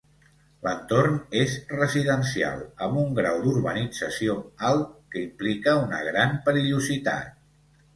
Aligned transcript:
L'entorn 0.67 1.19
és 1.41 1.57
residencial, 1.73 2.65
amb 2.87 3.03
un 3.03 3.13
grau 3.21 3.39
d'urbanització 3.45 4.41
alt, 4.73 4.93
que 5.13 5.27
implica 5.31 5.81
una 5.87 6.05
gran 6.13 6.39
perillositat. 6.51 7.35